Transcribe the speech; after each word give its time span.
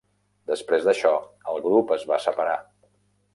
Després 0.51 0.87
d'això, 0.87 1.11
el 1.53 1.61
grup 1.67 1.93
es 1.99 2.07
va 2.13 2.19
separar. 2.25 2.57